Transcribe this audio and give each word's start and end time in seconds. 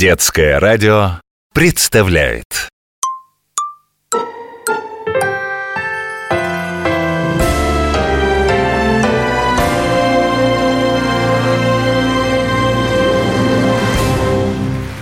Детское 0.00 0.58
радио 0.58 1.20
представляет 1.52 2.70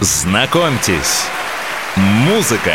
Знакомьтесь, 0.00 1.28
музыка. 1.94 2.72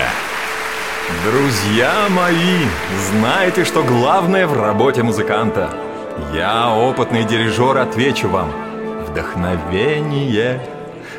Друзья 1.26 2.08
мои, 2.10 2.66
знаете, 3.10 3.66
что 3.66 3.84
главное 3.84 4.48
в 4.48 4.58
работе 4.58 5.04
музыканта? 5.04 5.76
Я, 6.34 6.74
опытный 6.74 7.26
дирижер, 7.26 7.78
отвечу 7.78 8.30
вам. 8.30 8.50
Вдохновение. 9.10 10.62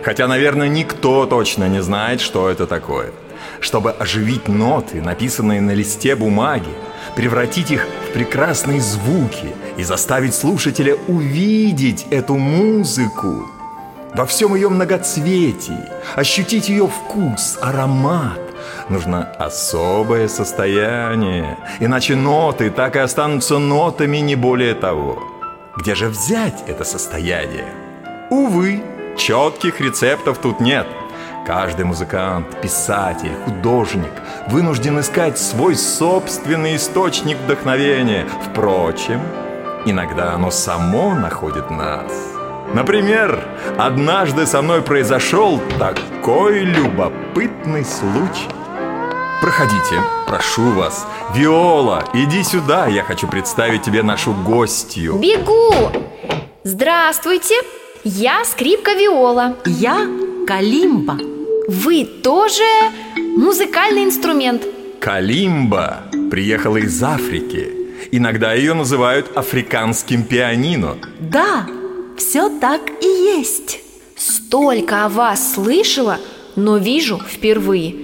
Хотя, 0.05 0.29
наверное, 0.29 0.69
никто 0.69 1.25
точно 1.25 1.67
не 1.69 1.83
знает, 1.83 2.21
что 2.21 2.51
это 2.51 2.67
такое. 2.67 3.13
Чтобы 3.61 3.91
оживить 3.91 4.49
ноты, 4.49 5.01
написанные 5.01 5.63
на 5.63 5.71
листе 5.71 6.15
бумаги, 6.15 6.69
превратить 7.17 7.71
их 7.71 7.87
в 8.09 8.13
прекрасные 8.13 8.81
звуки 8.81 9.55
и 9.79 9.83
заставить 9.83 10.35
слушателя 10.35 10.97
увидеть 11.09 12.07
эту 12.11 12.37
музыку 12.37 13.49
во 14.15 14.27
всем 14.27 14.55
ее 14.55 14.69
многоцветии, 14.69 15.89
ощутить 16.15 16.69
ее 16.69 16.87
вкус, 16.87 17.59
аромат, 17.63 18.39
нужно 18.91 19.25
особое 19.39 20.29
состояние, 20.29 21.57
иначе 21.81 22.15
ноты 22.15 22.71
так 22.71 22.97
и 22.97 23.01
останутся 23.01 23.59
нотами 23.59 24.19
не 24.19 24.37
более 24.37 24.75
того. 24.75 25.19
Где 25.77 25.95
же 25.95 26.09
взять 26.09 26.63
это 26.69 26.85
состояние? 26.85 27.67
Увы, 28.31 28.83
четких 29.17 29.81
рецептов 29.81 30.39
тут 30.39 30.61
нет. 30.61 30.87
Каждый 31.47 31.85
музыкант, 31.85 32.61
писатель, 32.63 33.35
художник 33.45 34.13
вынужден 34.49 35.01
искать 35.01 35.39
свой 35.39 35.77
собственный 35.77 36.77
источник 36.77 37.37
вдохновения. 37.39 38.27
Впрочем, 38.51 39.21
иногда 39.85 40.33
оно 40.33 40.51
само 40.51 41.15
находит 41.15 41.71
нас. 41.71 42.13
Например, 42.73 43.47
однажды 43.79 44.47
со 44.47 44.63
мной 44.63 44.81
произошел 44.81 45.61
такой 45.79 46.61
любопытный 46.61 47.85
случай. 47.85 48.49
Проходите, 49.41 50.01
прошу 50.27 50.71
вас. 50.71 51.07
Виола, 51.35 52.03
иди 52.15 52.43
сюда, 52.43 52.87
я 52.87 53.03
хочу 53.03 53.29
представить 53.29 53.83
тебе 53.83 54.03
нашу 54.03 54.33
гостью. 54.33 55.17
Бегу! 55.19 55.93
Здравствуйте, 56.65 57.57
я 58.05 58.45
скрипка 58.45 58.93
Виола. 58.93 59.57
Я 59.65 60.07
Калимба. 60.47 61.19
Вы 61.69 62.05
тоже 62.05 62.63
музыкальный 63.17 64.05
инструмент. 64.05 64.63
Калимба 65.01 66.03
приехала 66.31 66.77
из 66.77 67.03
Африки. 67.03 67.73
Иногда 68.13 68.53
ее 68.53 68.75
называют 68.75 69.35
африканским 69.35 70.25
пианино. 70.25 70.99
Да, 71.19 71.67
все 72.19 72.51
так 72.61 72.83
и 73.03 73.07
есть. 73.07 73.81
Столько 74.17 75.07
о 75.07 75.09
вас 75.09 75.55
слышала, 75.55 76.21
но 76.57 76.77
вижу 76.77 77.19
впервые. 77.19 77.95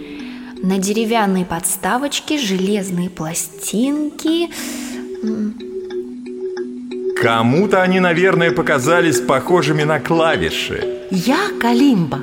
На 0.63 0.79
деревянной 0.79 1.45
подставочке 1.45 2.39
железные 2.39 3.11
пластинки. 3.11 4.49
Кому-то 7.21 7.83
они, 7.83 8.01
наверное, 8.01 8.51
показались 8.51 9.21
похожими 9.21 9.83
на 9.83 10.01
клавиши. 10.01 11.07
Я 11.11 11.51
Калимба. 11.61 12.19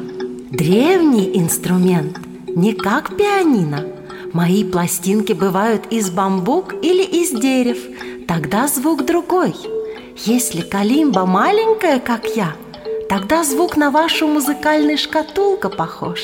Древний 0.50 1.38
инструмент, 1.38 2.18
не 2.48 2.74
как 2.74 3.16
пианино. 3.16 3.86
Мои 4.34 4.64
пластинки 4.64 5.34
бывают 5.34 5.84
из 5.92 6.10
бамбук 6.10 6.74
или 6.82 7.04
из 7.04 7.30
дерев. 7.30 7.78
Тогда 8.28 8.68
звук 8.68 9.06
другой. 9.06 9.54
Если 10.26 10.62
калимба 10.62 11.28
маленькая, 11.28 12.00
как 12.00 12.26
я, 12.36 12.56
тогда 13.08 13.44
звук 13.44 13.78
на 13.78 13.92
вашу 13.92 14.28
музыкальную 14.28 14.98
шкатулку 14.98 15.70
похож. 15.70 16.22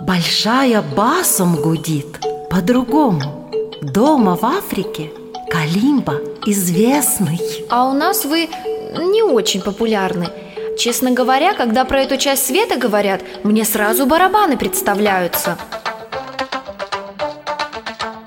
Большая 0.00 0.82
басом 0.96 1.56
гудит, 1.56 2.20
по-другому. 2.48 3.50
Дома 3.82 4.36
в 4.36 4.44
Африке 4.46 5.10
калимба 5.52 6.14
известный. 6.46 7.38
А 7.68 7.84
у 7.84 7.92
нас 7.92 8.24
вы 8.24 8.48
не 8.94 9.22
очень 9.22 9.60
популярны. 9.60 10.28
Честно 10.78 11.10
говоря, 11.10 11.52
когда 11.52 11.84
про 11.84 12.00
эту 12.00 12.16
часть 12.16 12.46
света 12.46 12.78
говорят, 12.78 13.20
мне 13.42 13.66
сразу 13.66 14.06
барабаны 14.06 14.56
представляются. 14.56 15.58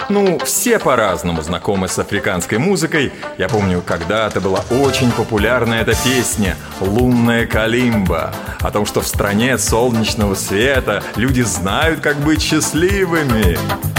Ну, 0.08 0.38
все 0.46 0.78
по-разному 0.78 1.42
знакомы 1.42 1.88
с 1.88 1.98
африканской 1.98 2.60
музыкой. 2.60 3.12
Я 3.40 3.50
помню, 3.50 3.82
когда-то 3.84 4.40
была 4.40 4.64
очень 4.70 5.12
популярна 5.12 5.74
эта 5.74 5.94
песня 6.04 6.56
«Лунная 6.80 7.48
калимба» 7.48 8.36
о 8.60 8.70
том, 8.70 8.86
что 8.86 9.02
в 9.02 9.08
стране 9.08 9.58
солнечного 9.58 10.36
света 10.36 11.02
люди 11.16 11.42
знают, 11.42 12.02
как 12.02 12.18
быть 12.18 12.44
счастливыми. 12.44 13.95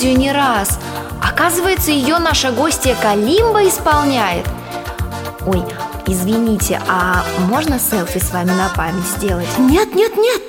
Мелодию 0.00 0.18
не 0.18 0.32
раз. 0.32 0.78
Оказывается, 1.22 1.90
ее 1.90 2.18
наша 2.18 2.52
гостья 2.52 2.96
Калимба 3.00 3.66
исполняет. 3.68 4.46
Ой, 5.46 5.62
извините, 6.06 6.80
а 6.88 7.24
можно 7.48 7.78
селфи 7.78 8.18
с 8.18 8.32
вами 8.32 8.50
на 8.50 8.70
память 8.74 9.04
сделать? 9.16 9.48
Нет, 9.58 9.94
нет, 9.94 10.16
нет. 10.16 10.42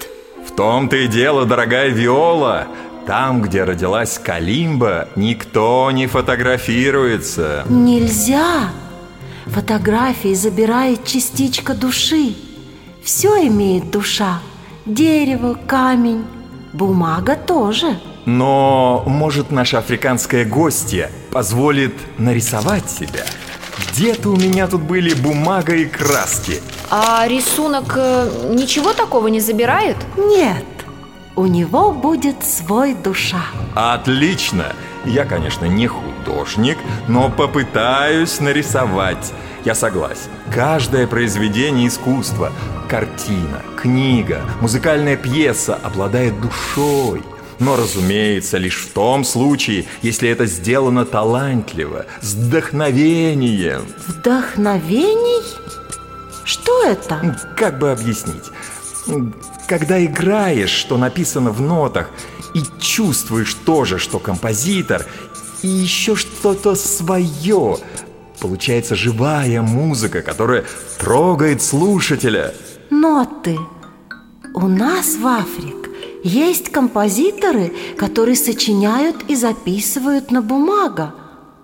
В 0.47 0.55
том-то 0.55 0.95
и 0.95 1.07
дело, 1.07 1.45
дорогая 1.45 1.89
Виола. 1.89 2.67
Там, 3.05 3.41
где 3.41 3.63
родилась 3.63 4.19
Калимба, 4.19 5.07
никто 5.15 5.89
не 5.91 6.07
фотографируется. 6.07 7.65
Нельзя. 7.67 8.69
Фотографии 9.47 10.33
забирает 10.33 11.05
частичка 11.05 11.73
души. 11.73 12.35
Все 13.03 13.47
имеет 13.47 13.89
душа. 13.91 14.39
Дерево, 14.85 15.57
камень, 15.67 16.23
бумага 16.73 17.35
тоже. 17.35 17.97
Но, 18.25 19.03
может, 19.07 19.51
наша 19.51 19.79
африканская 19.79 20.45
гостья 20.45 21.09
позволит 21.31 21.93
нарисовать 22.17 22.89
себя? 22.89 23.25
Где-то 23.91 24.29
у 24.29 24.35
меня 24.35 24.67
тут 24.67 24.81
были 24.81 25.13
бумага 25.13 25.75
и 25.75 25.85
краски. 25.85 26.61
А 26.89 27.27
рисунок 27.27 27.93
э, 27.95 28.53
ничего 28.53 28.93
такого 28.93 29.27
не 29.27 29.39
забирает? 29.39 29.97
Нет, 30.17 30.65
у 31.35 31.45
него 31.45 31.91
будет 31.91 32.43
свой 32.43 32.93
душа. 32.93 33.41
Отлично! 33.75 34.65
Я, 35.05 35.25
конечно, 35.25 35.65
не 35.65 35.87
художник, 35.87 36.77
но 37.07 37.29
попытаюсь 37.29 38.39
нарисовать. 38.39 39.33
Я 39.65 39.73
согласен. 39.73 40.29
Каждое 40.53 41.07
произведение 41.07 41.87
искусства, 41.87 42.51
картина, 42.87 43.61
книга, 43.81 44.41
музыкальная 44.59 45.17
пьеса 45.17 45.75
обладает 45.81 46.39
душой. 46.39 47.23
Но, 47.61 47.75
разумеется, 47.75 48.57
лишь 48.57 48.77
в 48.77 48.91
том 48.91 49.23
случае, 49.23 49.85
если 50.01 50.27
это 50.27 50.47
сделано 50.47 51.05
талантливо, 51.05 52.07
с 52.19 52.33
вдохновением. 52.33 53.85
Вдохновений? 54.07 55.43
Что 56.43 56.83
это? 56.83 57.37
Как 57.55 57.77
бы 57.77 57.91
объяснить? 57.91 58.45
Когда 59.67 60.03
играешь, 60.03 60.71
что 60.71 60.97
написано 60.97 61.51
в 61.51 61.61
нотах, 61.61 62.09
и 62.55 62.63
чувствуешь 62.79 63.53
тоже, 63.53 63.99
что 63.99 64.17
композитор, 64.17 65.05
и 65.61 65.67
еще 65.67 66.15
что-то 66.15 66.73
свое, 66.73 67.77
получается 68.39 68.95
живая 68.95 69.61
музыка, 69.61 70.23
которая 70.23 70.65
трогает 70.97 71.61
слушателя. 71.61 72.55
Ноты. 72.89 73.59
У 74.55 74.67
нас 74.67 75.15
в 75.15 75.27
Африке 75.27 75.80
есть 76.23 76.69
композиторы, 76.69 77.73
которые 77.97 78.35
сочиняют 78.35 79.23
и 79.27 79.35
записывают 79.35 80.31
на 80.31 80.41
бумага. 80.41 81.15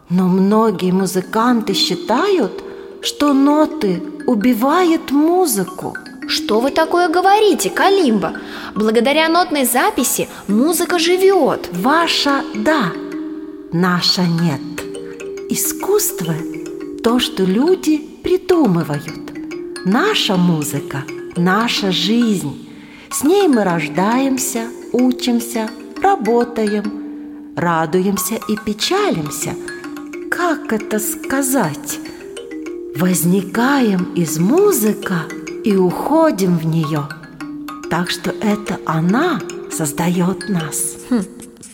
Но 0.09 0.27
многие 0.27 0.91
музыканты 0.91 1.73
считают, 1.73 2.63
что 3.01 3.33
ноты 3.33 4.01
убивают 4.25 5.11
музыку. 5.11 5.95
Что 6.27 6.59
вы 6.59 6.71
такое 6.71 7.07
говорите, 7.07 7.69
Калимба? 7.69 8.33
Благодаря 8.75 9.29
нотной 9.29 9.65
записи 9.65 10.27
музыка 10.47 10.99
живет. 10.99 11.69
Ваша– 11.71 12.43
да, 12.55 12.91
наша– 13.71 14.21
нет. 14.41 14.61
Искусство– 15.49 16.33
то, 17.03 17.19
что 17.19 17.43
люди 17.43 17.97
придумывают. 18.23 19.31
Наша 19.85 20.35
музыка– 20.35 21.03
наша 21.37 21.91
жизнь. 21.91 22.66
С 23.11 23.23
ней 23.23 23.47
мы 23.47 23.63
рождаемся, 23.63 24.67
учимся, 24.91 25.69
работаем, 26.01 27.53
радуемся 27.55 28.35
и 28.47 28.55
печалимся. 28.57 29.55
Как 30.29 30.71
это 30.71 30.99
сказать? 30.99 31.99
Возникаем 32.95 34.13
из 34.13 34.37
музыка 34.37 35.25
и 35.63 35.75
уходим 35.75 36.57
в 36.57 36.65
нее. 36.65 37.07
Так 37.89 38.09
что 38.09 38.31
это 38.31 38.79
она 38.85 39.39
создает 39.71 40.49
нас. 40.49 40.97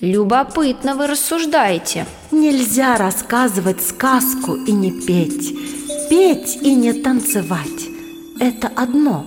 Любопытно 0.01 0.95
вы 0.95 1.07
рассуждаете. 1.07 2.05
Нельзя 2.31 2.97
рассказывать 2.97 3.81
сказку 3.81 4.55
и 4.55 4.71
не 4.71 4.91
петь, 4.91 5.55
петь 6.09 6.57
и 6.61 6.75
не 6.75 6.93
танцевать. 6.93 7.87
Это 8.39 8.69
одно, 8.75 9.25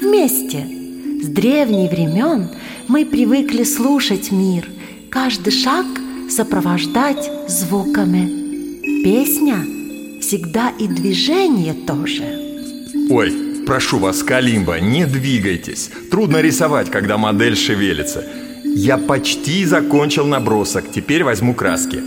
вместе. 0.00 0.77
С 1.20 1.26
древних 1.26 1.90
времен 1.90 2.48
мы 2.86 3.04
привыкли 3.04 3.64
слушать 3.64 4.30
мир, 4.30 4.68
каждый 5.10 5.52
шаг 5.52 5.84
сопровождать 6.30 7.28
звуками. 7.48 9.02
Песня 9.02 9.56
всегда 10.20 10.72
и 10.78 10.86
движение 10.86 11.74
тоже. 11.74 12.22
Ой, 13.10 13.32
прошу 13.66 13.98
вас, 13.98 14.22
Калимба, 14.22 14.78
не 14.78 15.06
двигайтесь. 15.06 15.90
Трудно 16.10 16.40
рисовать, 16.40 16.88
когда 16.88 17.18
модель 17.18 17.56
шевелится. 17.56 18.24
Я 18.64 18.96
почти 18.96 19.64
закончил 19.64 20.24
набросок, 20.24 20.84
теперь 20.94 21.24
возьму 21.24 21.52
краски. 21.52 22.00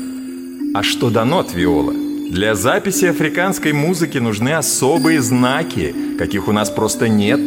А 0.74 0.84
что 0.84 1.10
до 1.10 1.26
нот, 1.26 1.54
Виола? 1.54 1.94
Для 2.32 2.56
записи 2.56 3.06
африканской 3.06 3.74
музыки 3.74 4.20
нужны 4.20 4.54
особые 4.54 5.22
знаки, 5.22 5.94
каких 6.18 6.48
у 6.48 6.54
нас 6.54 6.70
просто 6.70 7.10
нет. 7.10 7.42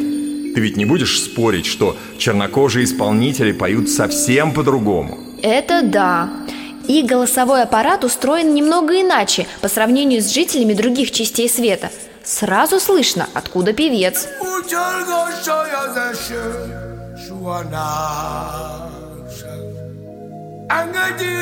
Ты 0.54 0.60
ведь 0.60 0.76
не 0.76 0.84
будешь 0.84 1.20
спорить, 1.20 1.66
что 1.66 1.96
чернокожие 2.16 2.84
исполнители 2.84 3.50
поют 3.50 3.88
совсем 3.88 4.52
по-другому? 4.52 5.18
Это 5.42 5.82
да. 5.82 6.30
И 6.86 7.02
голосовой 7.02 7.62
аппарат 7.62 8.04
устроен 8.04 8.54
немного 8.54 9.00
иначе 9.00 9.46
по 9.60 9.68
сравнению 9.68 10.22
с 10.22 10.32
жителями 10.32 10.74
других 10.74 11.10
частей 11.10 11.48
света. 11.48 11.90
Сразу 12.22 12.78
слышно, 12.78 13.26
откуда 13.34 13.72
певец. 13.72 14.28
Angadi. 20.66 21.34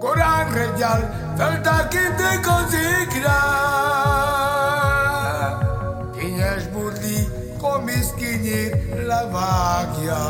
Corán 0.00 0.50
Reyal, 0.54 1.02
falta 1.36 1.86
quien 1.90 2.16
te 2.16 2.40
consigna. 2.40 3.38
Tienes 6.14 6.72
burdi 6.72 7.28
con 7.60 7.84
mis 7.84 8.10
la 9.06 9.26
magia. 9.26 10.22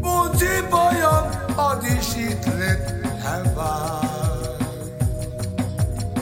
Bunzi 0.00 0.54
boyom, 0.68 1.26
odishit 1.56 2.44
let 2.58 2.82
hava. 3.22 4.00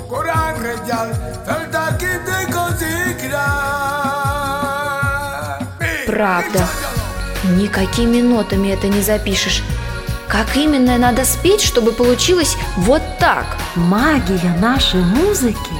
Corán 0.06 0.54
Reyal, 0.62 1.14
falta 1.46 1.96
quien 1.96 2.22
te 2.26 2.52
consigna. 2.52 3.46
Правда. 6.04 6.68
Никакими 7.56 8.20
нотами 8.20 8.68
это 8.68 8.88
не 8.88 9.00
запишешь. 9.00 9.62
Как 10.28 10.56
именно 10.56 10.98
надо 10.98 11.24
спеть, 11.24 11.62
чтобы 11.62 11.92
получилось 11.92 12.56
вот 12.76 13.02
так? 13.18 13.56
Магия 13.74 14.54
нашей 14.60 15.00
музыки 15.00 15.72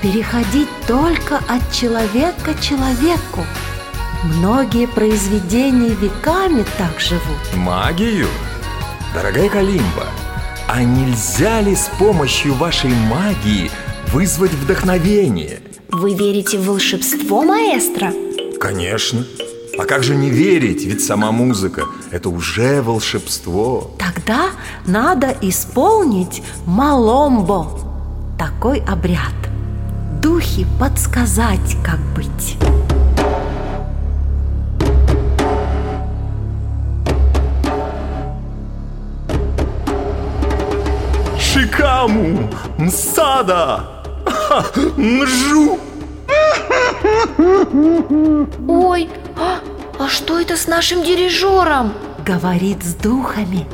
переходить 0.00 0.68
только 0.86 1.36
от 1.36 1.70
человека 1.72 2.54
к 2.54 2.60
человеку. 2.60 3.44
Многие 4.24 4.86
произведения 4.86 5.90
веками 5.90 6.64
так 6.78 6.98
живут. 6.98 7.54
Магию? 7.54 8.28
Дорогая 9.12 9.48
Калимба, 9.50 10.06
а 10.66 10.82
нельзя 10.82 11.60
ли 11.60 11.74
с 11.74 11.90
помощью 11.98 12.54
вашей 12.54 12.90
магии 12.90 13.70
вызвать 14.12 14.52
вдохновение? 14.52 15.60
Вы 15.90 16.14
верите 16.14 16.58
в 16.58 16.66
волшебство, 16.66 17.42
маэстро? 17.42 18.12
Конечно. 18.58 19.26
А 19.80 19.86
как 19.86 20.02
же 20.02 20.14
не 20.14 20.28
верить, 20.28 20.84
ведь 20.84 21.02
сама 21.02 21.32
музыка– 21.32 21.86
это 22.10 22.28
уже 22.28 22.82
волшебство. 22.82 23.92
Тогда 23.98 24.50
надо 24.84 25.34
исполнить 25.40 26.42
маломбо. 26.66 27.66
Такой 28.38 28.80
обряд. 28.80 29.32
Духи 30.20 30.66
подсказать, 30.78 31.78
как 31.82 31.98
быть. 32.14 32.58
Шикаму, 41.38 42.50
мсада, 42.76 43.88
ха, 44.26 44.62
нжу. 44.98 45.78
Ой, 48.68 49.08
а, 49.36 49.58
а 50.00 50.08
что 50.08 50.40
это 50.40 50.56
с 50.56 50.66
нашим 50.66 51.02
дирижером? 51.02 51.92
Говорит 52.24 52.82
с 52.82 52.94
духами. 52.94 53.66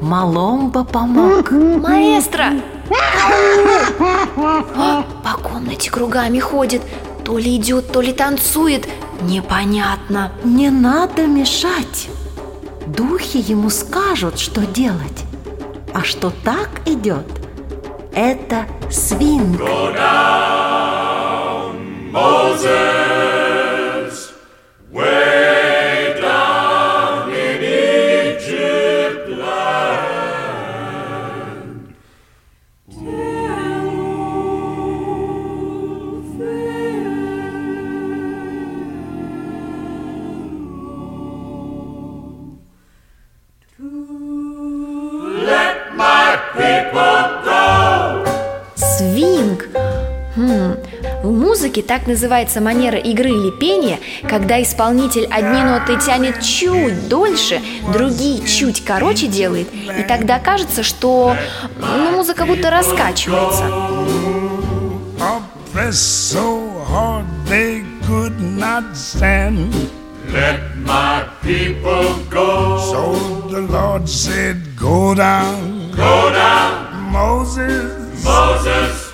Маломбо 0.00 0.84
помог. 0.84 1.50
Маэстро! 1.50 2.52
А, 4.76 5.02
По 5.24 5.36
комнате 5.42 5.90
кругами 5.90 6.38
ходит. 6.38 6.82
То 7.24 7.36
ли 7.38 7.56
идет, 7.56 7.90
то 7.90 8.00
ли 8.00 8.12
танцует. 8.12 8.86
Непонятно. 9.22 10.30
Не 10.44 10.70
надо 10.70 11.26
мешать. 11.26 12.08
Духи 12.86 13.38
ему 13.38 13.68
скажут, 13.68 14.38
что 14.38 14.64
делать. 14.64 15.24
А 15.92 16.04
что 16.04 16.30
так 16.44 16.82
идет, 16.86 17.26
это 18.14 18.66
свинг. 18.88 19.58
Свинг. 19.58 19.98
Музыке 51.76 51.82
так 51.82 52.06
называется 52.06 52.60
манера 52.60 52.98
игры 52.98 53.28
или 53.28 53.50
пения, 53.50 53.98
когда 54.28 54.62
исполнитель 54.62 55.26
одни 55.26 55.62
ноты 55.62 55.98
тянет 55.98 56.42
чуть 56.42 57.08
дольше, 57.08 57.60
другие 57.92 58.46
чуть 58.46 58.84
короче 58.84 59.26
делает, 59.26 59.68
и 59.72 60.02
тогда 60.04 60.38
кажется, 60.38 60.82
что 60.82 61.36
ну, 61.78 62.10
музыка 62.12 62.46
будто 62.46 62.70
раскачивается. 62.70 63.70
Let 70.32 70.74
my 70.84 71.24
people 71.40 72.18
go. 72.28 72.78
So 72.90 73.48
the 73.48 73.60
Lord 73.60 74.08
said, 74.08 74.56
Go 74.76 75.14
down, 75.14 75.92
Go 75.92 76.32
down, 76.32 77.12
Moses, 77.12 78.24
Moses, 78.24 79.05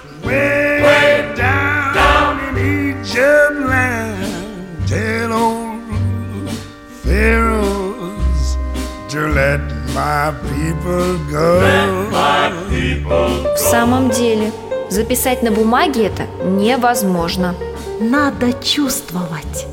В 13.55 13.59
самом 13.59 14.11
деле, 14.11 14.53
записать 14.91 15.43
на 15.43 15.51
бумаге 15.51 16.07
это 16.07 16.25
невозможно. 16.45 17.55
Надо 18.01 18.53
чувствовать. 18.53 19.67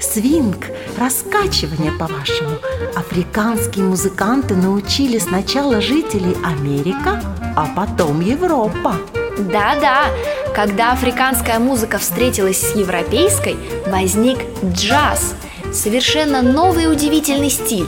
Свинг, 0.00 0.66
раскачивание, 0.96 1.92
по-вашему, 1.92 2.58
африканские 2.94 3.84
музыканты 3.84 4.54
научили 4.54 5.18
сначала 5.18 5.80
жителей 5.80 6.36
Америка, 6.44 7.22
а 7.56 7.68
потом 7.76 8.20
Европа. 8.20 8.94
Да-да, 9.38 10.06
когда 10.54 10.92
африканская 10.92 11.58
музыка 11.58 11.98
встретилась 11.98 12.60
с 12.60 12.74
европейской, 12.74 13.56
возник 13.86 14.38
джаз. 14.64 15.34
Совершенно 15.72 16.42
новый 16.42 16.90
удивительный 16.90 17.50
стиль. 17.50 17.86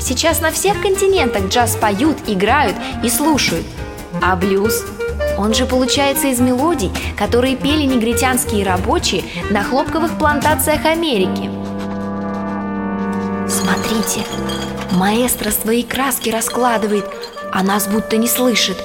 Сейчас 0.00 0.40
на 0.40 0.50
всех 0.50 0.80
континентах 0.80 1.48
джаз 1.48 1.76
поют, 1.76 2.16
играют 2.26 2.76
и 3.04 3.10
слушают. 3.10 3.66
А 4.22 4.34
блюз? 4.34 4.84
Он 5.38 5.54
же 5.54 5.66
получается 5.66 6.28
из 6.28 6.40
мелодий, 6.40 6.90
которые 7.16 7.56
пели 7.56 7.82
негритянские 7.82 8.64
рабочие 8.64 9.24
на 9.50 9.62
хлопковых 9.62 10.18
плантациях 10.18 10.84
Америки. 10.84 11.50
Смотрите, 13.48 14.24
маэстро 14.92 15.50
свои 15.50 15.82
краски 15.82 16.30
раскладывает, 16.30 17.04
а 17.52 17.62
нас 17.62 17.86
будто 17.86 18.16
не 18.16 18.28
слышит. 18.28 18.76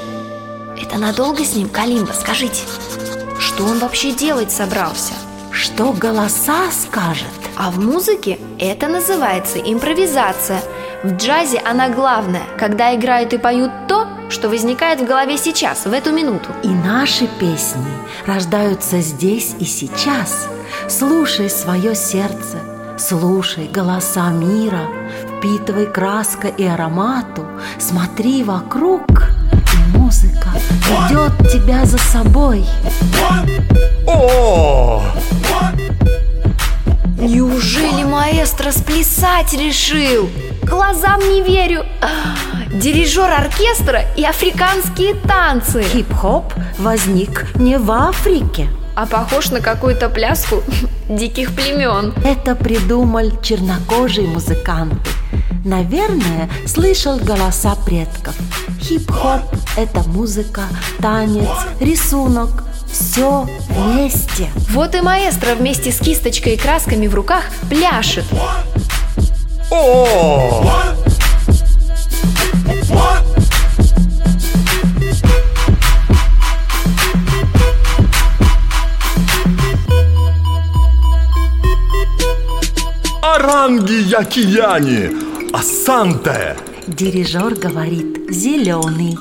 Это 0.82 0.98
надолго 0.98 1.44
с 1.44 1.56
ним, 1.56 1.70
Калимба, 1.70 2.14
скажите? 2.14 2.64
Что 3.40 3.66
он 3.66 3.80
вообще 3.80 4.12
делать 4.12 4.52
собрался? 4.52 5.14
Что 5.52 5.94
голоса 5.94 6.72
скажет? 6.72 7.28
А 7.56 7.72
в 7.72 7.80
музыке 7.80 8.40
это 8.60 8.88
называется 8.88 9.60
импровизация. 9.60 10.62
В 11.06 11.18
джазе 11.18 11.60
она 11.60 11.90
главная, 11.90 12.46
когда 12.58 12.96
играют 12.96 13.32
и 13.32 13.38
поют 13.38 13.70
то, 13.88 14.08
что 14.32 14.50
возникает 14.50 15.00
в 15.00 15.06
голове 15.06 15.38
сейчас, 15.38 15.86
в 15.86 15.94
эту 15.94 16.12
минуту. 16.12 16.50
И 16.64 16.68
наши 16.68 17.28
песни 17.28 17.86
рождаются 18.26 19.02
здесь 19.02 19.56
и 19.60 19.66
сейчас. 19.66 20.48
Слушай 20.90 21.52
свое 21.52 21.94
сердце, 21.94 22.58
слушай 22.98 23.68
голоса 23.68 24.32
мира, 24.32 24.82
впитывай 25.38 25.86
краска 25.86 26.48
и 26.48 26.66
аромату, 26.66 27.46
смотри 27.78 28.44
вокруг, 28.44 29.06
и 29.52 29.98
музыка 29.98 30.50
ведет 30.90 31.52
тебя 31.52 31.86
за 31.86 32.00
собой. 32.00 32.66
О! 34.08 35.04
Неужели 37.20 38.04
маэстро 38.04 38.72
сплясать 38.72 39.54
решил? 39.54 40.32
Глазам 40.66 41.20
не 41.20 41.44
верю. 41.44 41.86
Дирижер 42.74 43.32
оркестра 43.32 44.02
и 44.18 44.24
африканские 44.24 45.14
танцы. 45.14 45.84
Хип-хоп 45.84 46.52
возник 46.80 47.56
не 47.56 47.78
в 47.78 47.92
Африке. 47.92 48.68
А 48.96 49.06
похож 49.06 49.52
на 49.52 49.62
какую-то 49.62 50.10
пляску 50.10 50.64
диких 51.10 51.54
племен. 51.54 52.16
Это 52.24 52.56
придумали 52.56 53.32
чернокожие 53.44 54.28
музыканты. 54.28 54.98
Наверное, 55.64 56.50
слышал 56.66 57.18
голоса 57.18 57.76
предков. 57.86 58.36
Хип-хоп– 58.82 59.42
это 59.78 60.02
музыка, 60.10 60.64
танец, 61.00 61.48
рисунок. 61.80 62.64
Все 62.92 63.48
вместе. 63.70 64.50
Вот 64.72 64.96
и 64.96 65.02
маэстро 65.02 65.54
вместе 65.56 65.92
с 65.92 66.00
кисточкой 66.00 66.54
и 66.54 66.58
красками 66.58 67.08
в 67.08 67.14
руках 67.14 67.44
пляшет. 67.70 68.26
О! 69.78 70.64
Аранги 83.22 83.94
Якияни! 83.94 85.12
Асанте! 85.52 86.56
Дирижер 86.88 87.56
говорит 87.56 88.30
«зеленый», 88.30 89.18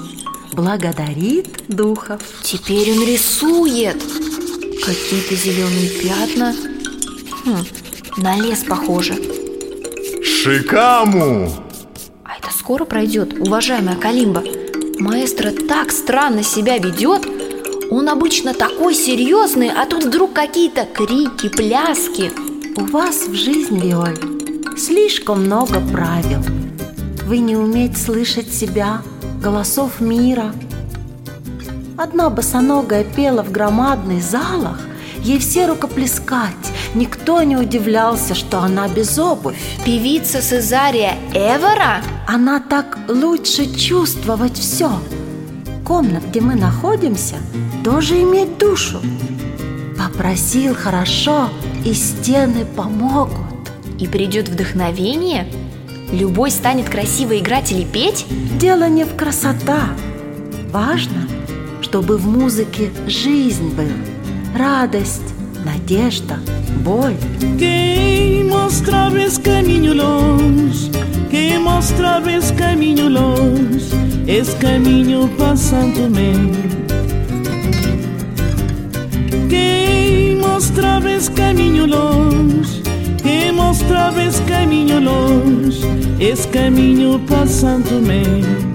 благодарит 0.53 1.65
духов. 1.69 2.23
Теперь 2.43 2.93
он 2.93 3.05
рисует. 3.05 4.01
Какие-то 4.87 5.35
зеленые 5.35 5.89
пятна. 6.01 6.55
Хм, 7.45 7.65
на 8.19 8.37
лес 8.37 8.63
похоже. 8.69 9.34
Шикаму! 10.45 11.51
А 12.23 12.37
это 12.37 12.53
скоро 12.53 12.85
пройдет, 12.85 13.33
уважаемая 13.41 13.97
Калимба. 13.97 14.43
Маэстро 14.99 15.53
так 15.53 15.91
странно 15.91 16.43
себя 16.43 16.77
ведет. 16.77 17.27
Он 17.91 18.11
обычно 18.11 18.53
такой 18.53 18.95
серьезный, 18.95 19.71
а 19.71 19.87
тут 19.87 20.05
вдруг 20.05 20.35
какие-то 20.35 20.85
крики, 20.85 21.49
пляски. 21.49 22.31
У 22.77 22.85
вас 22.85 23.27
в 23.27 23.33
жизни, 23.33 23.89
Виоль, 23.89 24.19
слишком 24.77 25.47
много 25.47 25.81
правил. 25.81 26.43
Вы 27.25 27.39
не 27.39 27.57
умеете 27.57 27.97
слышать 27.97 28.53
себя, 28.53 29.01
голосов 29.43 29.99
мира. 29.99 30.53
Одна 31.97 32.29
босоногая 32.29 33.05
пела 33.05 33.43
в 33.43 33.51
громадных 33.51 34.23
залах, 34.23 34.79
ей 35.25 35.39
все 35.39 35.67
рукоплескать. 35.67 36.53
Никто 36.95 37.43
не 37.43 37.57
удивлялся, 37.57 38.35
что 38.35 38.61
она 38.61 38.87
без 38.89 39.19
обувь. 39.19 39.57
Певица 39.85 40.41
Цезария 40.41 41.17
Эвера? 41.33 42.03
Она 42.29 42.61
так 42.61 42.99
лучше 43.09 43.75
чувствовать 43.75 44.57
все. 44.59 44.93
Комнат, 45.85 46.25
где 46.29 46.41
мы 46.41 46.55
находимся, 46.55 47.37
тоже 47.83 48.23
иметь 48.23 48.59
душу. 48.59 49.01
Попросил 49.99 50.75
хорошо, 50.75 51.49
и 51.85 51.93
стены 51.93 52.65
помогут. 52.65 53.39
И 53.99 54.07
придет 54.07 54.49
вдохновение? 54.49 55.47
Любой 56.13 56.51
станет 56.51 56.89
красиво 56.89 57.39
играть 57.39 57.73
или 57.73 57.85
петь? 57.85 58.27
Дело 58.59 58.89
не 58.89 59.05
в 59.05 59.17
красота. 59.17 59.89
Важно, 60.71 61.29
чтобы 61.83 62.17
в 62.17 62.27
музыке 62.27 62.91
жизнь 63.07 63.75
был, 63.75 63.91
radость, 64.54 65.34
надежда, 65.66 66.40
боль. 66.84 67.16
Quem 67.58 68.44
mostrava 68.46 69.22
esse 69.22 69.40
caminho 69.40 69.94
longe, 69.94 70.90
quem 71.30 71.60
mostrava 71.60 72.32
esse 72.32 72.54
caminho 72.54 73.10
longe, 73.10 73.90
esse 74.28 74.56
caminho 74.58 75.30
passando 75.38 76.10
mesmo. 76.10 76.80
Quem 79.50 80.36
mostrava 80.38 81.12
esse 81.12 81.32
caminho 81.32 81.86
longe, 81.86 82.82
quem 83.22 83.52
mostrava 83.52 84.24
esse 84.24 84.42
caminho 84.44 85.00
longe, 85.00 85.82
esse 86.20 86.48
caminho 86.48 87.20
passando 87.28 88.02
mesmo. 88.02 88.73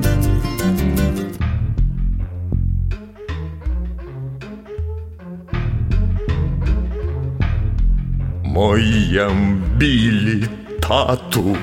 Моем 8.59 9.63
били 9.77 10.45
тату. 10.81 11.55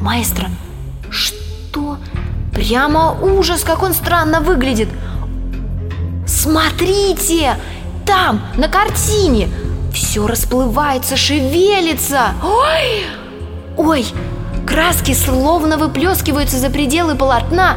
Маэстро, 0.00 0.48
что? 1.10 1.98
Прямо 2.54 3.12
ужас, 3.20 3.62
как 3.62 3.82
он 3.82 3.92
странно 3.92 4.40
выглядит. 4.40 4.88
Смотрите, 6.26 7.58
там, 8.06 8.40
на 8.56 8.68
картине, 8.68 9.50
все 9.92 10.26
расплывается, 10.26 11.18
шевелится. 11.18 12.32
Ой, 12.42 13.04
ой, 13.76 14.06
краски 14.66 15.12
словно 15.12 15.76
выплескиваются 15.76 16.56
за 16.56 16.70
пределы 16.70 17.16
полотна. 17.16 17.76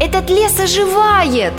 Этот 0.00 0.28
лес 0.30 0.58
оживает. 0.58 1.52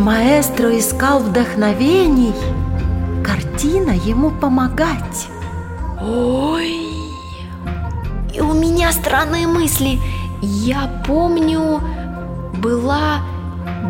Маэстро 0.00 0.78
искал 0.78 1.18
вдохновений, 1.18 2.32
картина 3.22 3.90
ему 3.90 4.30
помогать. 4.30 5.28
Ой, 6.00 6.88
и 8.32 8.40
у 8.40 8.54
меня 8.54 8.92
странные 8.92 9.46
мысли. 9.46 10.00
Я 10.40 10.90
помню, 11.06 11.82
была 12.62 13.18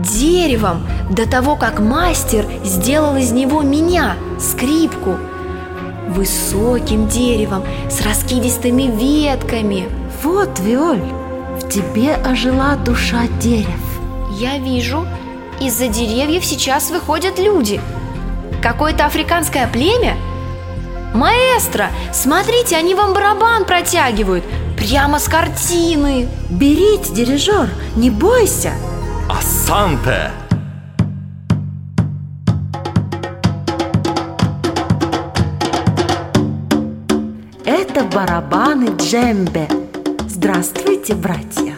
деревом 0.02 0.84
до 1.10 1.30
того, 1.30 1.54
как 1.54 1.78
мастер 1.78 2.44
сделал 2.64 3.14
из 3.14 3.30
него 3.30 3.62
меня, 3.62 4.16
скрипку. 4.40 5.14
Высоким 6.08 7.06
деревом, 7.06 7.62
с 7.88 8.04
раскидистыми 8.04 8.90
ветками. 8.90 9.88
Вот, 10.24 10.58
Виоль, 10.58 11.04
в 11.60 11.68
тебе 11.68 12.14
ожила 12.14 12.74
душа 12.74 13.28
дерев. 13.40 14.00
Я 14.32 14.58
вижу, 14.58 15.06
из-за 15.60 15.88
деревьев 15.88 16.44
сейчас 16.44 16.90
выходят 16.90 17.38
люди. 17.38 17.80
Какое-то 18.62 19.06
африканское 19.06 19.66
племя? 19.68 20.16
Маэстро, 21.14 21.90
смотрите, 22.12 22.76
они 22.76 22.94
вам 22.94 23.12
барабан 23.12 23.64
протягивают. 23.64 24.44
Прямо 24.76 25.18
с 25.18 25.28
картины. 25.28 26.28
Берите, 26.48 27.12
дирижер, 27.12 27.68
не 27.96 28.10
бойся. 28.10 28.72
Асанте! 29.28 30.30
Это 37.64 38.04
барабаны 38.04 38.96
джембе. 38.96 39.68
Здравствуйте, 40.26 41.14
братья. 41.14 41.69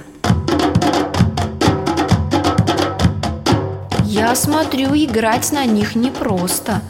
Я 4.22 4.36
смотрю, 4.36 4.94
играть 4.94 5.50
на 5.50 5.64
них 5.64 5.96
непросто. 5.96 6.80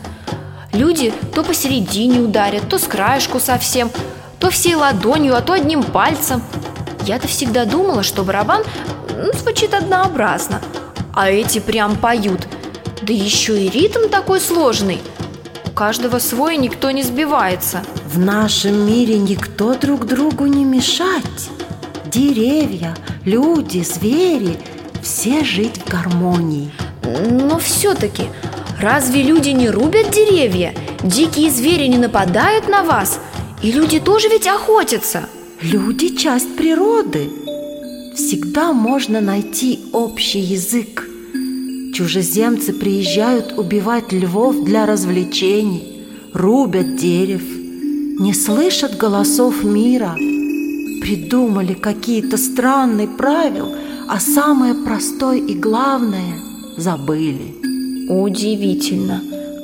Люди 0.75 1.15
то 1.35 1.43
посередине 1.43 2.21
ударят, 2.21 2.69
то 2.69 2.79
с 2.79 2.83
краешку 2.83 3.41
совсем, 3.41 3.91
то 4.39 4.51
всей 4.51 4.75
ладонью, 4.75 5.35
а 5.35 5.41
то 5.41 5.55
одним 5.55 5.83
пальцем. 5.83 6.43
Я-то 7.07 7.29
всегда 7.29 7.65
думала, 7.65 8.03
что 8.03 8.23
барабан 8.23 8.65
ну, 9.17 9.33
звучит 9.33 9.73
однообразно, 9.73 10.61
а 11.15 11.31
эти 11.31 11.59
прям 11.59 11.97
поют. 11.97 12.47
Да 13.01 13.15
еще 13.15 13.59
и 13.59 13.71
ритм 13.71 14.11
такой 14.11 14.39
сложный. 14.39 15.01
У 15.65 15.71
каждого 15.71 16.19
свой, 16.19 16.59
никто 16.59 16.91
не 16.91 17.03
сбивается. 17.03 17.83
В 18.13 18.19
нашем 18.19 18.87
мире 18.87 19.17
никто 19.17 19.75
друг 19.75 20.05
другу 20.05 20.45
не 20.45 20.67
мешать. 20.67 21.49
Деревья, 22.05 22.95
люди, 23.25 23.83
звери– 23.83 24.59
все 25.03 25.43
жить 25.45 25.79
в 25.79 25.91
гармонии. 25.91 26.71
Но 27.21 27.59
все-таки, 27.59 28.25
разве 28.81 29.23
люди 29.23 29.51
не 29.51 29.69
рубят 29.69 30.11
деревья? 30.11 30.75
Дикие 31.03 31.51
звери 31.51 31.87
не 31.87 31.99
нападают 31.99 32.69
на 32.69 32.83
вас? 32.83 33.21
И 33.63 33.71
люди 33.71 34.01
тоже 34.01 34.29
ведь 34.29 34.47
охотятся. 34.47 35.29
Люди– 35.61 36.17
часть 36.17 36.57
природы. 36.57 37.31
Всегда 38.17 38.73
можно 38.73 39.21
найти 39.21 39.81
общий 39.93 40.41
язык. 40.41 41.09
Чужеземцы 41.95 42.73
приезжают 42.73 43.53
убивать 43.57 44.13
львов 44.13 44.65
для 44.65 44.87
развлечений, 44.87 46.07
рубят 46.33 46.97
дерев, 46.97 47.43
не 48.19 48.33
слышат 48.33 48.97
голосов 48.97 49.63
мира, 49.63 50.15
придумали 51.03 51.75
какие-то 51.75 52.39
странные 52.39 53.09
правила, 53.09 53.77
а 54.09 54.21
самое 54.21 54.75
простое 54.75 55.39
и 55.39 55.55
главное 55.55 56.52
забыли. 56.77 57.55
Удивительно, 58.09 59.23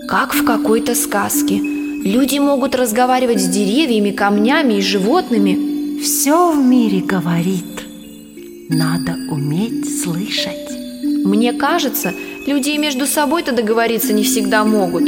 как 0.09 0.35
в 0.35 0.45
какой-то 0.45 0.95
сказке. 0.95 1.57
Люди 1.57 2.39
могут 2.39 2.75
разговаривать 2.75 3.41
с 3.41 3.49
деревьями, 3.49 4.11
камнями 4.11 4.75
и 4.75 4.81
животными. 4.81 6.01
Все 6.01 6.53
в 6.53 6.57
мире 6.65 7.01
говорит. 7.01 7.65
Надо 8.69 9.17
уметь 9.31 10.03
слышать. 10.03 10.71
Мне 11.25 11.53
кажется, 11.53 12.13
люди 12.47 12.71
и 12.71 12.79
между 12.79 13.07
собой-то 13.07 13.53
договориться 13.53 14.13
не 14.13 14.23
всегда 14.23 14.65
могут. 14.65 15.05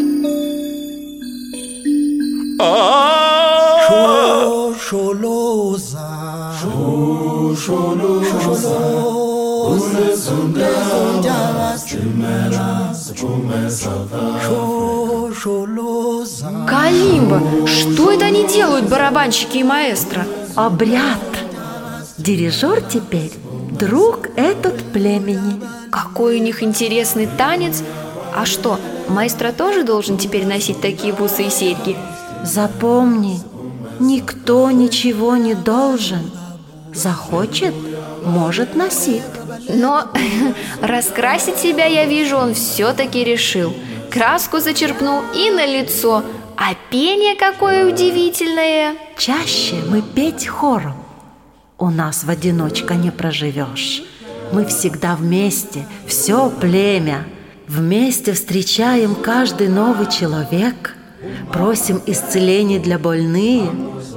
Калимба! 16.66 17.66
Что 17.66 18.10
это 18.12 18.26
они 18.26 18.46
делают, 18.46 18.88
барабанщики 18.88 19.58
и 19.58 19.62
маэстро? 19.62 20.26
Обряд. 20.54 21.18
Дирижер 22.16 22.80
теперь 22.82 23.32
друг 23.78 24.28
этот 24.36 24.82
племени. 24.92 25.60
Какой 25.90 26.38
у 26.38 26.42
них 26.42 26.62
интересный 26.62 27.26
танец! 27.26 27.82
А 28.34 28.46
что, 28.46 28.78
маэстро 29.08 29.52
тоже 29.52 29.84
должен 29.84 30.16
теперь 30.16 30.46
носить 30.46 30.80
такие 30.80 31.12
бусы 31.12 31.44
и 31.44 31.50
серьги? 31.50 31.96
Запомни, 32.44 33.40
никто 33.98 34.70
ничего 34.70 35.36
не 35.36 35.54
должен. 35.54 36.30
Захочет, 36.94 37.74
может 38.24 38.74
носить. 38.74 39.22
Но 39.74 40.08
раскрасить 40.82 41.56
себя, 41.56 41.86
я 41.86 42.06
вижу, 42.06 42.36
он 42.36 42.54
все-таки 42.54 43.25
решил. 43.25 43.75
Краску 44.10 44.58
зачерпнул 44.58 45.23
и 45.34 45.50
на 45.50 45.66
лицо. 45.66 46.25
А 46.56 46.75
пение 46.90 47.36
какое 47.36 47.90
удивительное! 47.90 48.95
Чаще 49.16 49.76
мы 49.88 50.02
петь 50.02 50.47
хором. 50.47 50.97
У 51.78 51.88
нас 51.90 52.25
в 52.25 52.30
одиночка 52.30 52.95
не 52.95 53.10
проживешь. 53.10 54.02
Мы 54.52 54.66
всегда 54.66 55.16
вместе, 55.16 55.86
все 56.06 56.50
племя. 56.50 57.25
Вместе 57.66 58.32
встречаем 58.32 59.14
каждый 59.14 59.68
новый 59.68 60.10
человек, 60.10 60.97
просим 61.52 62.02
исцеления 62.04 62.80
для 62.80 62.99
больных, 62.99 63.71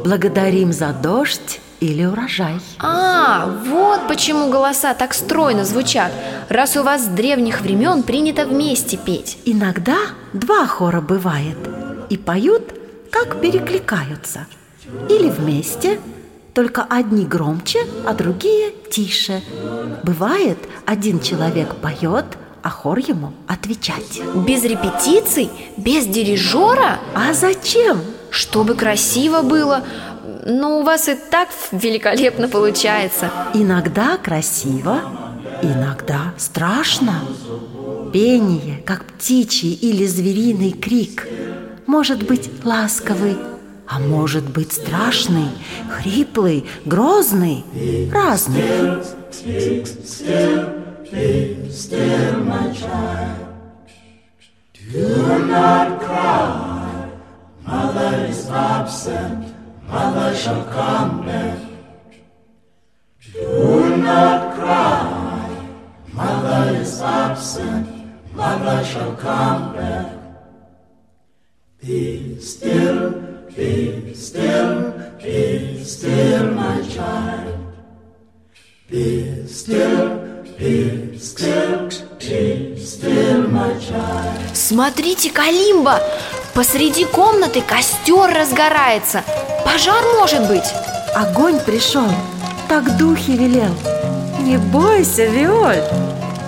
благодарим 0.04 0.74
за 0.74 0.92
дождь 0.92 1.62
или 1.84 2.06
урожай. 2.06 2.60
А, 2.80 3.46
вот 3.66 4.08
почему 4.08 4.50
голоса 4.50 4.94
так 4.94 5.14
стройно 5.14 5.66
звучат, 5.66 6.12
раз 6.50 6.78
у 6.78 6.84
вас 6.84 7.04
с 7.04 7.08
древних 7.08 7.62
времен 7.62 8.04
принято 8.04 8.46
вместе 8.46 8.98
петь. 8.98 9.38
Иногда 9.46 9.98
два 10.32 10.66
хора 10.66 11.02
бывает, 11.02 11.58
и 12.10 12.18
поют, 12.18 12.74
как 13.12 13.42
перекликаются. 13.42 14.48
Или 15.10 15.30
вместе, 15.30 16.00
только 16.54 16.84
одни 16.84 17.26
громче, 17.26 17.80
а 18.06 18.14
другие 18.14 18.72
тише. 18.90 19.42
Бывает, 20.04 20.58
один 20.86 21.20
человек 21.20 21.76
поет, 21.76 22.26
а 22.62 22.70
хор 22.70 23.00
ему 23.00 23.34
отвечать. 23.48 24.22
Без 24.48 24.64
репетиций? 24.64 25.50
Без 25.76 26.06
дирижера? 26.06 27.00
А 27.14 27.34
зачем? 27.34 28.00
Чтобы 28.30 28.76
красиво 28.76 29.42
было. 29.42 29.84
Но 30.46 30.80
у 30.80 30.84
вас 30.84 31.08
и 31.08 31.16
так 31.16 31.48
великолепно 31.72 32.50
получается. 32.50 33.32
Иногда 33.54 34.18
красиво, 34.18 35.00
иногда 35.62 36.34
страшно. 36.38 37.22
Пение, 38.12 38.84
как 38.86 39.06
птичий 39.06 39.74
или 39.74 40.06
звериный 40.06 40.72
крик, 40.72 41.28
может 41.88 42.24
быть 42.28 42.50
ласковый, 42.64 43.38
а 43.88 44.00
может 44.00 44.50
быть 44.50 44.74
страшный, 44.74 45.48
хриплый, 45.90 46.66
грозный, 46.86 47.64
разный. 48.12 48.64
Смотрите, 84.54 85.30
Калимба! 85.32 86.02
Посреди 86.54 87.06
комнаты 87.06 87.62
костер 87.62 88.32
разгорается. 88.32 89.24
Пожар 89.66 90.04
может 90.20 90.48
быть. 90.48 90.74
Огонь 91.16 91.60
пришел, 91.60 92.08
так 92.68 92.98
духи 92.98 93.32
велел. 93.32 93.74
Не 94.40 94.58
бойся, 94.58 95.26
Виоль. 95.26 95.84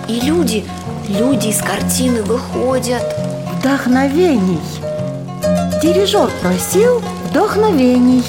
И 0.07 0.19
люди, 0.21 0.65
люди 1.07 1.47
из 1.47 1.61
картины 1.61 2.21
выходят. 2.23 3.03
Вдохновений. 3.53 4.59
Дирижер 5.81 6.29
просил 6.41 7.01
вдохновений. 7.29 8.23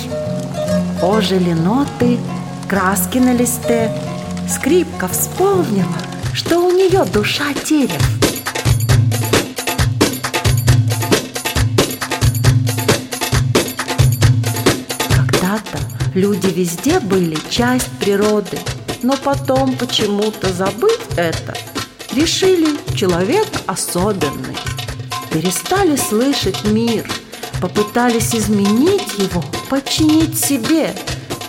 Ожили 1.02 1.52
ноты, 1.52 2.18
краски 2.68 3.18
на 3.18 3.32
листе. 3.32 3.90
Скрипка 4.48 5.08
вспомнила, 5.08 5.86
что 6.32 6.58
у 6.58 6.70
нее 6.70 7.04
душа 7.04 7.52
терев. 7.64 8.15
Люди 16.16 16.48
везде 16.48 16.98
были 16.98 17.38
часть 17.50 17.90
природы, 18.00 18.58
но 19.02 19.16
потом 19.16 19.76
почему-то 19.76 20.52
забыть 20.52 20.98
это 21.16 21.56
решили 22.12 22.76
человек 22.96 23.46
особенный. 23.66 24.56
Перестали 25.30 25.94
слышать 25.94 26.64
мир, 26.64 27.08
попытались 27.60 28.34
изменить 28.34 29.18
его, 29.18 29.44
подчинить 29.68 30.36
себе, 30.36 30.92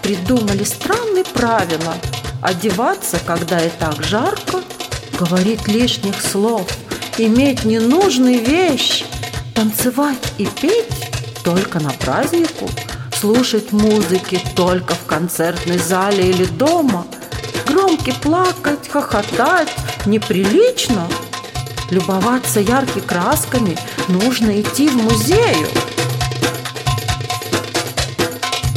придумали 0.03 0.63
странные 0.63 1.23
правила– 1.23 1.95
одеваться, 2.41 3.19
когда 3.25 3.63
и 3.63 3.69
так 3.69 4.03
жарко, 4.03 4.61
говорить 5.17 5.67
лишних 5.67 6.21
слов, 6.21 6.67
иметь 7.17 7.65
ненужные 7.65 8.39
вещи, 8.39 9.05
танцевать 9.53 10.33
и 10.37 10.45
петь 10.45 11.11
только 11.43 11.79
на 11.79 11.89
празднику, 11.91 12.69
Слушать 13.19 13.71
музыки 13.71 14.39
только 14.55 14.93
в 14.93 15.05
концертной 15.07 15.79
зале 15.79 16.29
или 16.29 16.45
дома. 16.45 17.07
Громко 17.65 18.13
плакать, 18.13 18.87
хохотать 18.87 19.69
неприлично. 20.05 21.07
Любоваться 21.89 22.59
яркими 22.59 23.01
красками 23.01 23.75
нужно 24.07 24.61
идти 24.61 24.87
в 24.87 24.97
музею. 24.97 25.67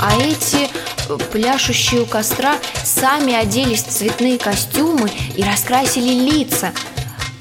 А 0.01 0.17
эти 0.17 0.71
э, 0.71 1.19
пляшущие 1.31 2.01
у 2.01 2.07
костра 2.07 2.57
сами 2.83 3.35
оделись 3.35 3.83
в 3.83 3.91
цветные 3.91 4.39
костюмы 4.39 5.11
и 5.37 5.43
раскрасили 5.43 6.15
лица. 6.15 6.73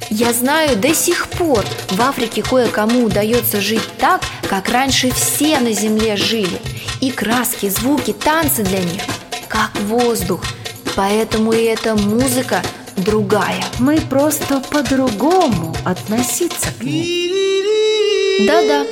Я 0.10 0.34
знаю, 0.34 0.76
до 0.76 0.94
сих 0.94 1.30
пор 1.30 1.64
в 1.92 2.02
Африке 2.02 2.44
кое-кому 2.44 3.06
удается 3.06 3.62
жить 3.62 3.88
так, 4.00 4.22
как 4.50 4.68
раньше 4.68 5.12
все 5.12 5.60
на 5.60 5.72
земле 5.72 6.18
жили. 6.18 6.60
И 7.02 7.12
краски, 7.12 7.70
звуки, 7.70 8.14
танцы 8.14 8.64
для 8.64 8.80
них, 8.80 9.02
как 9.48 9.72
воздух. 9.82 10.44
Поэтому 10.96 11.54
и 11.54 11.64
эта 11.64 11.96
музыка 11.96 12.62
другая. 12.98 13.64
Мы 13.80 14.02
просто 14.02 14.62
по-другому 14.70 15.76
относиться 15.86 16.70
к 16.78 16.84
ней. 16.84 18.46
Да-да, 18.46 18.86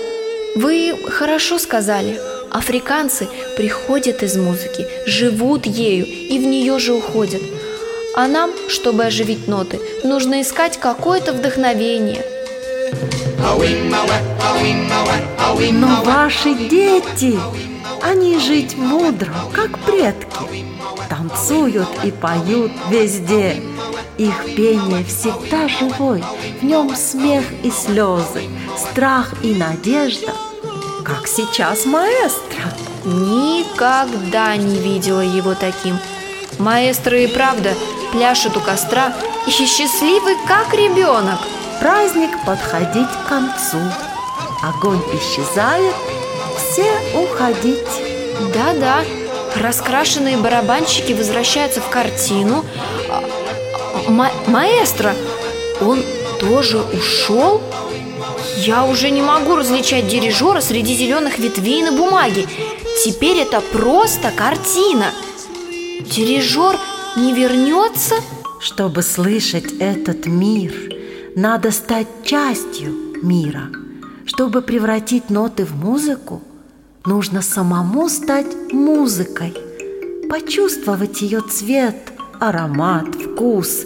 вы 0.56 0.96
хорошо 1.10 1.60
сказали. 1.60 2.20
Африканцы 2.52 3.28
приходят 3.58 4.24
из 4.24 4.38
музыки, 4.38 4.88
живут 5.06 5.66
ею 5.66 6.06
и 6.06 6.40
в 6.40 6.44
нее 6.48 6.80
же 6.80 6.94
уходят. 6.94 7.42
А 8.16 8.28
нам, 8.28 8.52
чтобы 8.70 9.06
оживить 9.06 9.48
ноты, 9.48 9.80
нужно 10.04 10.42
искать 10.42 10.80
какое-то 10.80 11.34
вдохновение. 11.34 12.26
Но 15.72 16.04
ваши 16.04 16.54
дети, 16.56 17.38
они 18.02 18.40
жить 18.40 18.78
мудро, 18.78 19.34
как 19.54 19.78
предки. 19.80 20.66
Танцуют 21.10 21.90
и 22.04 22.12
поют 22.12 22.72
везде. 22.90 23.62
Их 24.18 24.56
пение 24.56 25.04
всегда 25.04 25.68
живой, 25.68 26.24
в 26.60 26.64
нем 26.64 26.96
смех 26.96 27.46
и 27.64 27.70
слезы, 27.70 28.44
страх 28.76 29.34
и 29.44 29.54
надежда, 29.54 30.34
как 31.06 31.28
сейчас 31.28 31.86
маэстро. 31.86 32.74
Никогда 33.06 34.56
не 34.58 34.80
видела 34.80 35.22
его 35.22 35.54
таким. 35.54 35.98
Маэстро 36.60 37.20
и 37.20 37.28
правда 37.28 37.74
пляшет 38.12 38.58
у 38.58 38.60
костра 38.60 39.14
и 39.46 39.52
счастливый, 39.52 40.36
как 40.48 40.74
ребенок. 40.74 41.40
Праздник 41.80 42.32
подходить 42.46 43.08
к 43.08 43.30
концу. 43.30 43.78
Огонь 44.64 45.02
исчезает, 45.14 45.94
все 46.58 46.86
уходить. 47.16 47.88
Да-да, 48.54 49.04
раскрашенные 49.56 50.38
барабанщики 50.38 51.14
возвращаются 51.14 51.82
в 51.82 51.90
картину. 51.90 52.66
А, 53.10 53.24
ма- 54.10 54.32
маэстро, 54.48 55.16
он 55.82 56.04
тоже 56.40 56.80
ушел? 56.82 57.62
Я 58.58 58.86
уже 58.86 59.10
не 59.10 59.22
могу 59.22 59.56
различать 59.56 60.08
дирижера 60.08 60.62
среди 60.62 60.96
зеленых 60.96 61.38
ветвей 61.40 61.84
на 61.84 61.92
бумаге. 61.92 62.48
Теперь 63.04 63.38
это 63.38 63.62
просто 63.62 64.32
картина. 64.36 65.12
Дирижер 66.02 66.78
не 67.16 67.34
вернется? 67.34 68.16
Чтобы 68.60 69.04
слышать 69.04 69.72
этот 69.80 70.26
мир, 70.26 70.74
надо 71.36 71.72
стать 71.72 72.08
частью 72.24 72.92
мира. 73.22 73.70
Чтобы 74.26 74.62
превратить 74.62 75.30
ноты 75.30 75.64
в 75.64 75.76
музыку, 75.76 76.42
нужно 77.08 77.42
самому 77.42 78.10
стать 78.10 78.72
музыкой, 78.74 79.56
почувствовать 80.30 81.22
ее 81.22 81.40
цвет, 81.42 81.96
аромат, 82.40 83.16
вкус. 83.16 83.86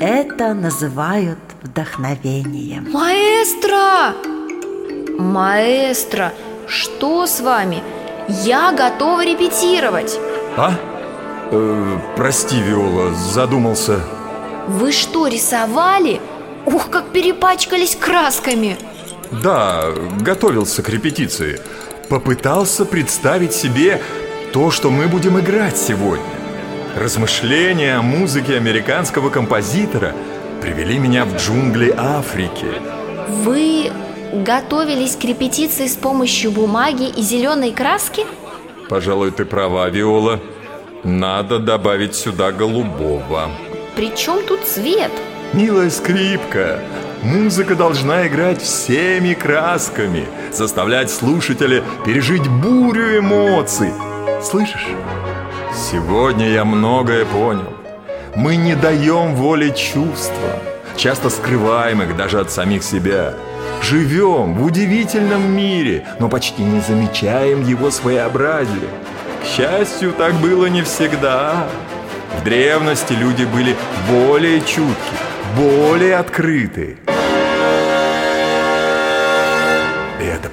Это 0.00 0.52
называют 0.52 1.38
вдохновением. 1.62 2.90
Маэстро! 2.90 4.14
Маэстро, 5.18 6.32
что 6.66 7.26
с 7.26 7.40
вами? 7.40 7.82
Я 8.28 8.72
готова 8.72 9.24
репетировать. 9.24 10.18
А? 10.56 10.72
Э, 11.52 11.98
прости, 12.16 12.60
Виола, 12.60 13.14
задумался. 13.14 14.00
Вы 14.66 14.92
что, 14.92 15.28
рисовали? 15.28 16.20
Ух, 16.66 16.90
как 16.90 17.10
перепачкались 17.12 17.96
красками! 17.96 18.76
Да, 19.30 19.92
готовился 20.20 20.82
к 20.82 20.88
репетиции. 20.88 21.60
Попытался 22.10 22.84
представить 22.84 23.52
себе 23.52 24.02
то, 24.52 24.72
что 24.72 24.90
мы 24.90 25.06
будем 25.06 25.38
играть 25.38 25.78
сегодня. 25.78 26.24
Размышления 26.96 27.94
о 27.94 28.02
музыке 28.02 28.56
американского 28.56 29.30
композитора 29.30 30.12
привели 30.60 30.98
меня 30.98 31.24
в 31.24 31.36
джунгли 31.36 31.94
Африки. 31.96 32.66
Вы 33.44 33.92
готовились 34.32 35.14
к 35.14 35.22
репетиции 35.22 35.86
с 35.86 35.94
помощью 35.94 36.50
бумаги 36.50 37.08
и 37.08 37.22
зеленой 37.22 37.70
краски? 37.70 38.26
Пожалуй, 38.88 39.30
ты 39.30 39.44
права, 39.44 39.88
Виола. 39.88 40.40
Надо 41.04 41.60
добавить 41.60 42.16
сюда 42.16 42.50
голубого. 42.50 43.50
При 43.94 44.12
чем 44.16 44.42
тут 44.42 44.64
цвет? 44.64 45.12
Милая 45.52 45.90
скрипка, 45.90 46.80
музыка 47.22 47.74
должна 47.74 48.26
играть 48.26 48.62
всеми 48.62 49.34
красками, 49.34 50.26
заставлять 50.52 51.10
слушателя 51.10 51.82
пережить 52.04 52.48
бурю 52.48 53.18
эмоций. 53.18 53.92
Слышишь? 54.42 54.86
Сегодня 55.74 56.48
я 56.50 56.64
многое 56.64 57.24
понял. 57.24 57.72
Мы 58.36 58.56
не 58.56 58.74
даем 58.74 59.34
воли 59.34 59.70
чувствам, 59.70 60.58
часто 60.96 61.30
скрываем 61.30 62.02
их 62.02 62.16
даже 62.16 62.40
от 62.40 62.50
самих 62.50 62.82
себя. 62.82 63.34
Живем 63.82 64.54
в 64.54 64.64
удивительном 64.64 65.50
мире, 65.52 66.06
но 66.18 66.28
почти 66.28 66.62
не 66.62 66.80
замечаем 66.80 67.66
его 67.66 67.90
своеобразие. 67.90 68.88
К 69.42 69.46
счастью, 69.46 70.12
так 70.12 70.34
было 70.34 70.66
не 70.66 70.82
всегда. 70.82 71.66
В 72.38 72.44
древности 72.44 73.14
люди 73.14 73.44
были 73.44 73.74
более 74.08 74.60
чутки, 74.60 75.16
более 75.56 76.16
открыты. 76.16 76.98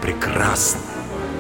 Прекрасно. 0.08 0.80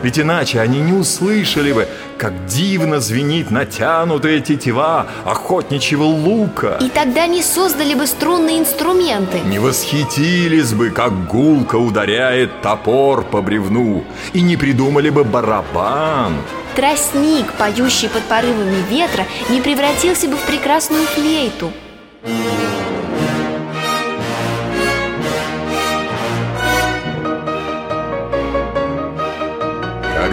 Ведь 0.03 0.19
иначе 0.19 0.59
они 0.59 0.79
не 0.81 0.93
услышали 0.93 1.71
бы, 1.71 1.87
как 2.17 2.45
дивно 2.45 2.99
звенит 2.99 3.49
натянутая 3.49 4.41
тетива 4.41 5.07
охотничьего 5.25 6.03
лука. 6.03 6.77
И 6.81 6.89
тогда 6.89 7.25
не 7.27 7.41
создали 7.41 7.95
бы 7.95 8.05
струнные 8.05 8.59
инструменты. 8.59 9.39
Не 9.39 9.57
восхитились 9.57 10.73
бы, 10.73 10.91
как 10.91 11.27
гулко 11.27 11.77
ударяет 11.77 12.61
топор 12.61 13.23
по 13.23 13.41
бревну. 13.41 14.03
И 14.33 14.41
не 14.41 14.55
придумали 14.55 15.09
бы 15.09 15.23
барабан. 15.23 16.35
Тростник, 16.75 17.53
поющий 17.53 18.09
под 18.09 18.23
порывами 18.23 18.83
ветра, 18.89 19.25
не 19.49 19.61
превратился 19.61 20.27
бы 20.27 20.35
в 20.35 20.41
прекрасную 20.41 21.05
флейту. 21.07 21.71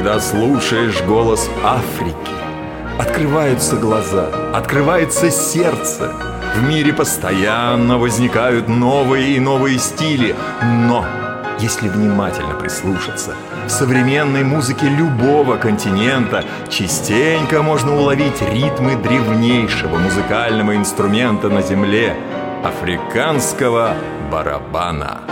Когда 0.04 0.20
слушаешь 0.20 1.00
голос 1.04 1.48
Африки, 1.64 2.14
открываются 2.98 3.76
глаза, 3.76 4.28
открывается 4.52 5.30
сердце. 5.30 6.12
В 6.54 6.62
мире 6.68 6.92
постоянно 6.92 7.96
возникают 7.96 8.68
новые 8.68 9.36
и 9.36 9.40
новые 9.40 9.78
стили, 9.78 10.36
но 10.62 11.06
если 11.58 11.88
внимательно 11.88 12.52
прислушаться, 12.52 13.34
в 13.66 13.70
современной 13.70 14.44
музыке 14.44 14.90
любого 14.90 15.56
континента 15.56 16.44
частенько 16.68 17.62
можно 17.62 17.96
уловить 17.96 18.42
ритмы 18.42 18.96
древнейшего 18.96 19.96
музыкального 19.96 20.76
инструмента 20.76 21.48
на 21.48 21.62
Земле– 21.62 22.14
африканского 22.62 23.96
барабана. 24.30 25.22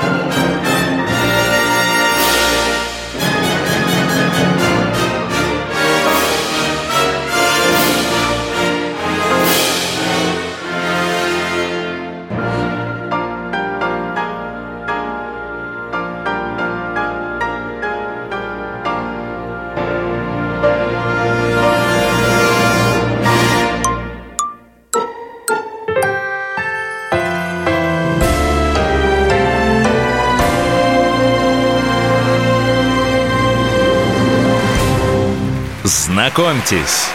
Знакомьтесь, 36.35 37.11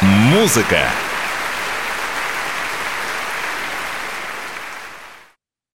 музыка 0.00 0.88